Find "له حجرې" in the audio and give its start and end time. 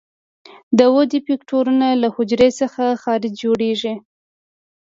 2.01-2.49